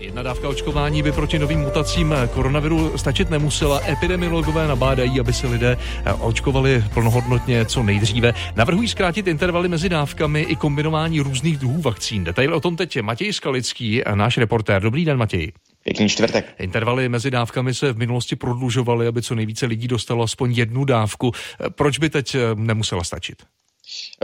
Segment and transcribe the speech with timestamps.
[0.00, 3.80] Jedna dávka očkování by proti novým mutacím koronaviru stačit nemusela.
[3.88, 5.76] Epidemiologové nabádají, aby se lidé
[6.20, 8.34] očkovali plnohodnotně co nejdříve.
[8.56, 12.24] Navrhují zkrátit intervaly mezi dávkami i kombinování různých druhů vakcín.
[12.24, 14.82] Detail o tom teď Matěj Skalický, náš reportér.
[14.82, 15.52] Dobrý den, Matěj.
[15.84, 16.54] Pěkný čtvrtek.
[16.58, 21.32] Intervaly mezi dávkami se v minulosti prodlužovaly, aby co nejvíce lidí dostalo aspoň jednu dávku.
[21.74, 23.42] Proč by teď nemusela stačit?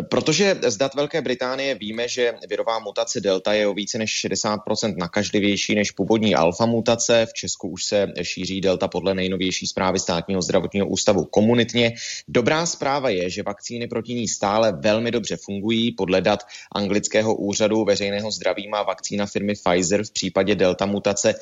[0.08, 4.96] Protože z dat Velké Británie víme, že virová mutace Delta je o více než 60%
[4.96, 7.26] nakažlivější než původní alfa mutace.
[7.26, 11.94] V Česku už se šíří Delta podle nejnovější zprávy státního zdravotního ústavu komunitně.
[12.28, 15.92] Dobrá zpráva je, že vakcíny proti ní stále velmi dobře fungují.
[15.92, 16.40] Podle dat
[16.72, 21.34] anglického úřadu veřejného zdraví má vakcína firmy Pfizer v případě Delta mutace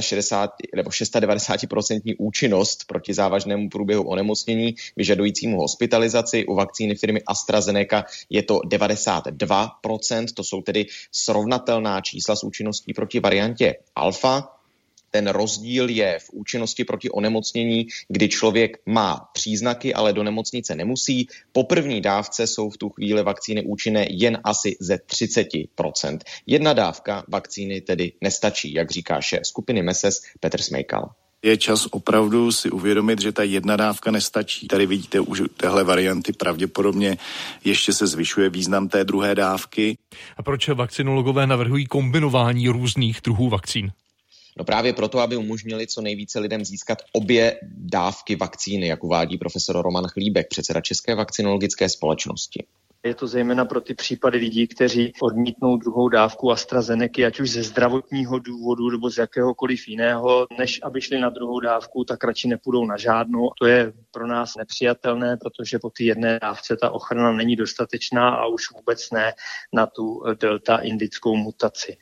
[0.00, 6.46] 69 nebo 690% účinnost proti závažnému průběhu onemocnění vyžadujícímu hospitalizaci.
[6.46, 13.20] U vakcíny firmy AstraZeneca je to 92%, to jsou tedy srovnatelná čísla s účinností proti
[13.20, 14.48] variantě alfa.
[15.10, 21.28] Ten rozdíl je v účinnosti proti onemocnění, kdy člověk má příznaky, ale do nemocnice nemusí.
[21.52, 26.18] Po první dávce jsou v tu chvíli vakcíny účinné jen asi ze 30%.
[26.46, 32.52] Jedna dávka vakcíny tedy nestačí, jak říká šéf skupiny MESES Petr Smejkal je čas opravdu
[32.52, 34.68] si uvědomit, že ta jedna dávka nestačí.
[34.68, 37.18] Tady vidíte už téhle varianty pravděpodobně
[37.64, 39.98] ještě se zvyšuje význam té druhé dávky.
[40.36, 43.92] A proč vakcinologové navrhují kombinování různých druhů vakcín?
[44.58, 49.82] No právě proto, aby umožnili co nejvíce lidem získat obě dávky vakcíny, jak uvádí profesor
[49.82, 52.64] Roman Chlíbek, předseda České vakcinologické společnosti.
[53.04, 57.62] Je to zejména pro ty případy lidí, kteří odmítnou druhou dávku AstraZeneca, ať už ze
[57.62, 62.86] zdravotního důvodu nebo z jakéhokoliv jiného, než aby šli na druhou dávku, tak radši nepůjdou
[62.86, 63.50] na žádnou.
[63.58, 68.46] To je pro nás nepřijatelné, protože po té jedné dávce ta ochrana není dostatečná a
[68.46, 69.32] už vůbec ne
[69.72, 71.96] na tu delta indickou mutaci.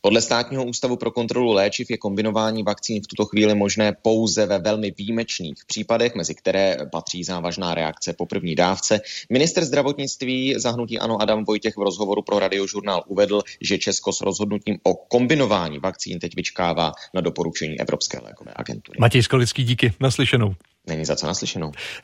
[0.00, 4.58] Podle státního ústavu pro kontrolu léčiv je kombinování vakcín v tuto chvíli možné pouze ve
[4.58, 9.00] velmi výjimečných případech, mezi které patří závažná reakce po první dávce.
[9.30, 14.78] Minister zdravotnictví zahnutí Ano Adam Vojtěch v rozhovoru pro radiožurnál uvedl, že Česko s rozhodnutím
[14.82, 18.96] o kombinování vakcín teď vyčkává na doporučení Evropské lékové agentury.
[19.00, 19.92] Matěj Skalický, díky.
[20.00, 20.54] Naslyšenou.
[20.86, 21.72] Není za co naslyšenou.